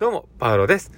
[0.00, 0.92] どうも、パウロです。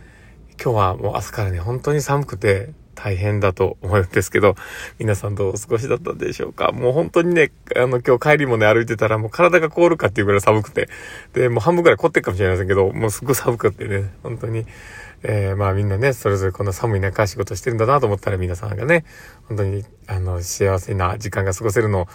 [0.63, 4.57] 今日はもう朝からね、本当に寒くて大変だと思うんですけど、
[4.99, 10.91] 皆さんどうお過ごしだったでしょうかもう本当にね、あの今日帰りもね、歩いてたらもう体が凍るかっていうぐらい寒くて、
[11.33, 14.67] で、もう半分ぐらい凍ってるかもしれませんけど、もうすっごい寒くてね、本当に、
[15.23, 19.07] えー、まあみんなね、それぞれこんな寒い中仕事してるんだなと思ったら皆さんがね、
[19.49, 22.09] 本当に、あの、幸せな時間が過ごせるのを、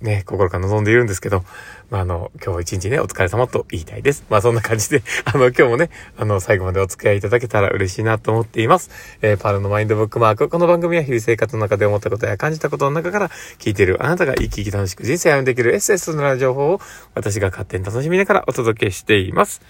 [0.00, 1.42] ね、心から望んでいるんですけど、
[1.90, 4.24] まあ、あの、今日一日ね、お疲れ様と言いたいです。
[4.30, 8.90] まあ、そんな感じで、 あの、今日もね、あの、最後までお付き合いいただけたら嬉しいなと思っています。
[9.22, 10.48] えー、パルのマインドブックマーク。
[10.48, 16.80] この番組は日々生活の中で思ったことや感じたことの中から聞いているあなたが生き生き楽しく人生を歩んできる SS の情報を
[17.14, 19.62] 私が勝手に楽しみながらお届けしています。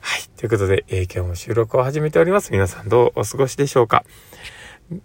[0.00, 0.22] はい。
[0.36, 2.52] ということで、えー、今日も収録を始めております。
[2.52, 4.04] 皆さんどうお過ごしでしょうか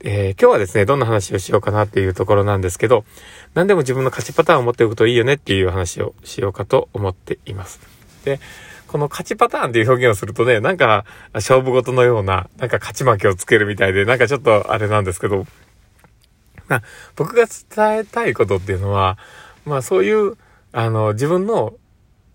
[0.03, 3.05] えー、今日はですね、どんな話をしようかなっていうところなんですけど、
[3.53, 7.79] 何でも自分の勝ちパターンを持っておくといいよねっていう話をしようかと思っています。
[8.23, 8.39] で、
[8.87, 15.45] この勝ちパターンっていう表現をするとね、なんか勝負事のような、なんか勝ち負けをつけるみたいで、なんかちょっとあれなんですけど、
[16.67, 16.81] まあ、
[17.15, 19.19] 僕が伝えたいことっていうのは、
[19.65, 20.35] まあそういう、
[20.71, 21.75] あの、自分の、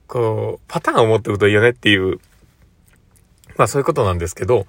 [0.07, 2.21] こう、パターンを持っておくといいよねっていう、
[3.57, 4.67] まあそういうことなんですけど、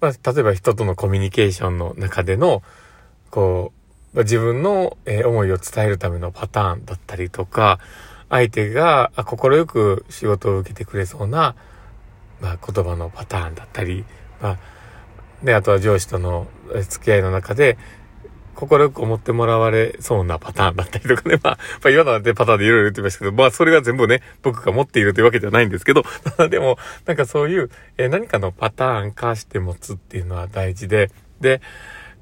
[0.00, 2.62] まあ、例えば人とのコミュニケーションの中での、
[3.30, 3.72] こ
[4.14, 7.78] う、自分の、え思いを伝えるためのパターンだったりとか、
[8.28, 11.54] 相手が快く仕事を受けてくれそうな、
[12.40, 14.04] まあ、言葉のパターンだったり、
[14.40, 14.58] まあ、
[15.44, 16.46] で、あとは上司との
[16.88, 17.78] 付き合いの中で、
[18.66, 21.38] 快く思ってもらわれそうなパターンだったりとかね。
[21.42, 26.02] まあ、まあ、今のでパターンでいろいろ言ってましたけど、まあ、それが全部ね、僕が持っているというわけではないんですけど、
[26.48, 31.60] でも、なんかそういう、えー、何かのパターン化して持つっていうのは大事で、で、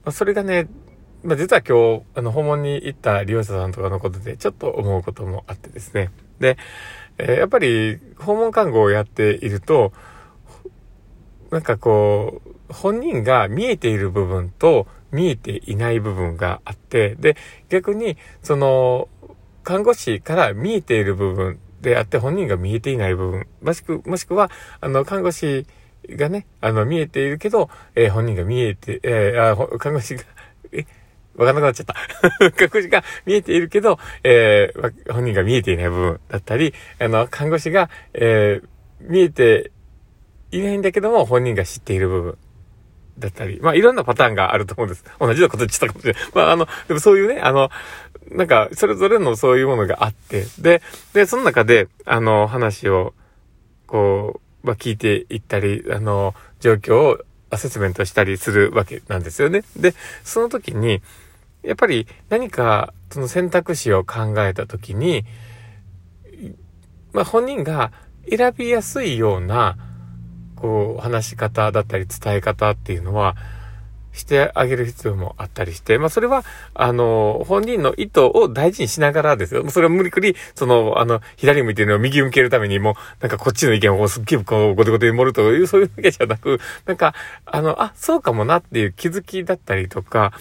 [0.04, 0.68] まあ、それがね、
[1.24, 6.10] まあ、実は今日、あの、訪問に行った利用者さんとかのことで、ちょっと思うこともあってですね。
[6.38, 6.56] で、
[7.18, 9.92] えー、やっぱり、訪問看護をやっていると、
[11.50, 17.36] なんかこう、本人が見えている部分と、見えていない部分があって、で、
[17.68, 19.08] 逆に、その、
[19.64, 24.50] 看護師から見えている部分であって本人が見えていない部分、もしく、もしくは、
[24.80, 25.66] あの、看護師
[26.08, 30.22] がね、あの、見えているけど、えー、本人が見えて、えー、あ、看護師が、
[30.72, 30.86] え、
[31.36, 31.94] わかんなくなっちゃった。
[32.52, 38.68] 看護師が見えているけど、えー、本人が見えていない部分だったり、あの、看護師が、えー、
[39.00, 39.70] 見えて
[40.50, 42.38] いないんだけども、本人が知っている部分。
[43.18, 45.04] だったり、まあいろんなパターンがあると思うんです。
[45.20, 46.22] 同じようなこと言ってたかもしれない。
[46.34, 47.70] まああの、でもそういうね、あの、
[48.30, 50.82] なんか、それぞれのそういうものがあって、で、
[51.14, 53.14] で、その中で、あの、話を、
[53.86, 57.18] こう、まあ聞いていったり、あの、状況を
[57.50, 59.62] アセスメントしたりするわけなんですよね。
[59.76, 61.00] で、その時に、
[61.62, 65.24] やっぱり何か、その選択肢を考えた時に、
[67.12, 67.92] まあ本人が
[68.28, 69.76] 選びやすいような、
[70.58, 73.36] こう、話し方だったり伝え方っていうのは、
[74.18, 79.68] してあげる必要もあったりして、まあそれは、あの、本人の意図を大事にしながらですよ。
[79.70, 87.14] それは無理くり、その、あの、左向いてるのを右向けるためにも、なんかこっちの意見をすっげえこう、ごてごてに盛るという、そういうわけじゃなく、なんか、
[87.46, 90.32] あの、あ、そうかもなっていう気づきだったりとか、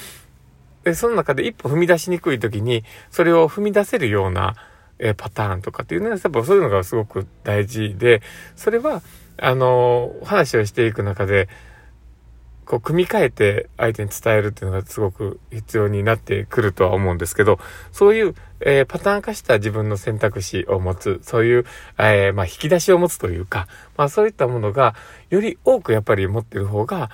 [0.83, 4.55] で、その中で一歩踏み出しにくい時に、それを踏み出せるような、
[4.99, 8.23] えパターンとかっていうのは、やっぱそういうのがすごく大事で、
[8.55, 9.03] それは、
[9.39, 11.47] あの、話をしていく中で、
[12.65, 17.59] こう、組み替えて相手に伝えるっていうのがすごく必要になってくるとは思うんですけど、
[17.91, 21.65] そういう、えー、パターン化した自分の選択肢を持つ、そういう、
[21.97, 24.95] えー、まあ、引き出しを持つというか、まあ、そういったものが、
[25.29, 27.09] より多くやっぱり持ってる方が、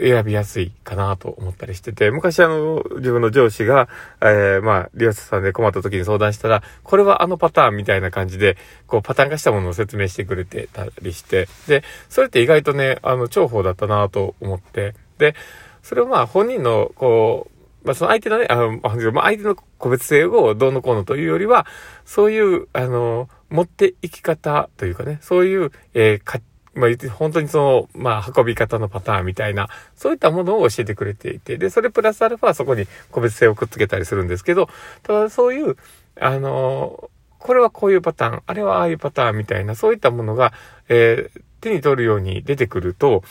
[0.00, 3.88] 選びやすいかなと思ったりしてて、昔あの、自分の上司が、
[4.20, 8.56] えー、まあ、利用者さんで困った時に相談したら、これはあのパターンみたいな感じで、
[8.86, 15.34] こう、パターン化したものを説明してくれてたりして、で、それって意外とね、あの、重宝だったなと思って、で、
[15.82, 18.80] それをまあ、本人の、こう、まあ、その相手のね、あの、
[19.12, 21.66] まあ、相手の個別性をどうのこうのというよりは、
[22.06, 26.40] そういう、あの、持っていき方というかね、そういう、えー、
[26.74, 34.68] まあ、本当にその、まあ、運び方のパターンみたいな、そういったものを教えてくれていて、で、それプラスアルファはそこに個別性をくっつけたりするんですけど、
[35.02, 35.76] ただそういう、
[36.20, 40.52] あのこれはこういうパターン、あれはああいうパターンみたいな、そういったものが、
[40.88, 43.22] えー、手に取るように出てくると、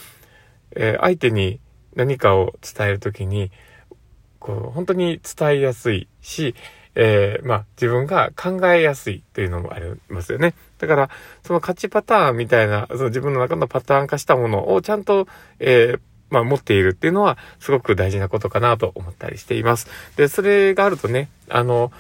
[0.75, 1.60] えー、相手に
[1.95, 3.51] 何かを伝えるときに、
[4.40, 6.54] こう、本当に伝えやすいし、
[6.95, 10.54] えー、まあ、自分が考えやすいというのもありますよね。
[10.78, 11.10] だから、
[11.44, 15.28] その勝ちパターンみたいな、その自分の中のパターン化したものをちゃんと、
[15.60, 16.00] えー、
[16.30, 19.88] まあ、持っているっていうのは、すごく大事なことかなと思ったりしています。
[20.16, 21.92] で、それがあるとね、あの、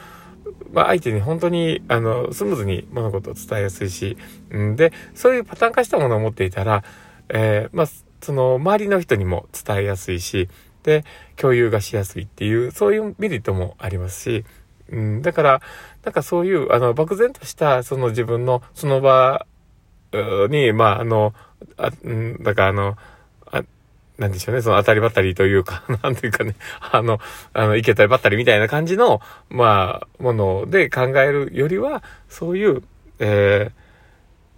[0.71, 4.17] まあ、相手に本当に、あの、スムーズに物事を伝えやすいし、
[4.53, 6.83] んで、そういうパターン化したものを持っていたら、
[7.29, 7.87] えー、まあ、
[8.21, 10.49] その、周りの人にも伝えやすいし、
[10.83, 11.05] で、
[11.35, 14.45] 共有がしやすいっていう、そういうメリットもありますし、
[14.93, 15.61] うん、だから、
[16.03, 19.45] なんかそういう、あの、漠然とした、その自分の、その場
[20.49, 21.33] に、まあ、あの、
[21.77, 22.97] あ、うん、だからあの、
[23.51, 23.63] あ、
[24.19, 27.19] なんでしょうね、その当たりばったりというか、 なんていうかね、あの、
[27.53, 29.19] あの、いけたりばったりみたいな感じの、
[29.49, 32.83] まあ、もので考えるよりは、そういう、
[33.17, 33.82] えー、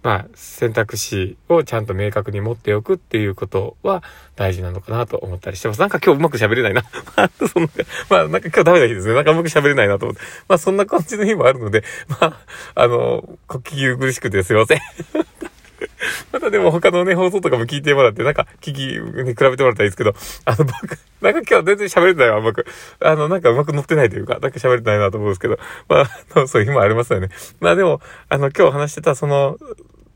[0.06, 4.04] まあ、選択肢をちゃんと明確に持っておくっていうことは
[4.36, 5.80] 大事なのかなと思ったりしてます。
[5.80, 6.84] なんか今日うまく喋れないな。
[7.52, 7.68] そんな、
[8.08, 9.14] まあ、なんか今日ダメな日ですね。
[9.14, 10.22] なんかうまく喋れないなと思って。
[10.48, 12.36] まあ、そんな感じの日もあるので、 まあ、
[12.76, 14.78] あの、呼吸苦しくてすいません。
[16.30, 20.14] またでも他のね、放送とかも聞いてもらって、なんか聞き、ね、比べてもらったらいいですけど、
[20.44, 22.64] あの、僕、なんか今日全然喋れてないわ、うまく。
[23.00, 27.30] あの、なんかうまく乗ってないというか、なんか喋れてないなと思うんですけど、まあ、そういう日もありますよね。
[27.58, 29.58] まあでも、あの、今日話してた、その、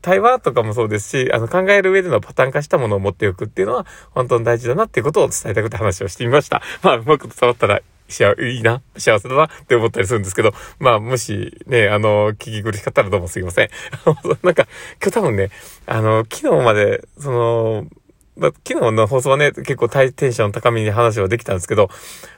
[0.01, 6.61] 対話とかもそうですし、あの、考える上でのパターン化したものを持っておくっていうのは、本当に大事だなっていうことを伝えたくて話をしてみました。
[6.81, 13.69] まあ、うまく伝わったら、しあ、いいな、幸せだなって思ったりするんですけど、まあ、もしね、あの、聞き苦しかったらどうもすいません。
[14.43, 14.67] なんか、
[15.01, 15.49] 今日多分ね、
[15.85, 17.87] あの、昨日まで、その、
[18.37, 21.89] まあ、昨日の放送はね、結構テンション高めに話はできたんですけど、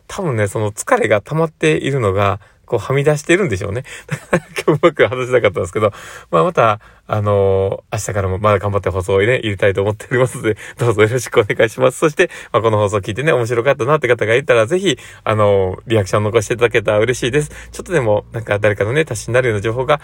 [0.08, 3.84] 多分ね、その疲れが溜まっているのが、こうはみ出してるんでしょうね。
[4.66, 5.92] 今日うまく話せなかったんですけど、
[6.32, 12.00] まあまた、あのー、明日からもまだ頑張って放送をね、入れたいと思っておりますので、 どうぞよろしくお願いします。
[12.00, 17.50] そして、まあこの放送聞いてね、面白かったなって方がいたら、ぜひ、あのー、リアクション残していただけたら嬉しいです。
[17.72, 20.00] ちょっとでも、なんか誰かのね、達しになるような情報が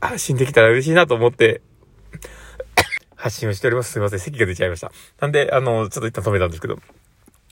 [0.00, 1.60] 発信できたら嬉しいなと思って、
[3.14, 3.92] 発信をしております。
[3.92, 4.18] すいません。
[4.18, 4.90] 席が出ちゃいました。
[5.20, 6.78] なんで、あの、ちょっと一旦止めたんですけど、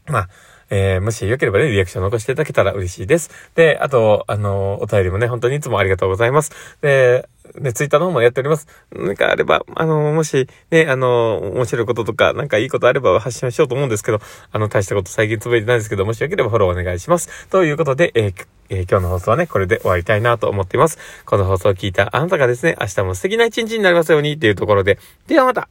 [0.09, 0.29] まあ、
[0.71, 3.31] えー、もしよければね、リアクション残していただけたら嬉しいです。
[3.55, 6.53] で、あと、あの、お便りもね、本当にいつもありがとうございます。
[6.83, 8.69] で、ね、ツイッターの方もやっております。
[8.93, 14.21] なんかあれば、あの、もし、ね、あの、面白いこととか、なんかいいことあれば発信しようと思うんですけど、
[14.53, 17.49] あの、大したこと最近つぶやいてないですけど、もしよければフォローお願いします。
[17.49, 20.99] ということで、えーえー、今日の放送はね、これで終わりたいなと思っています。
[21.25, 25.69] この放送を聞いたあなたがですね、明日も素敵な一日になりますようにっていうところで、ではまた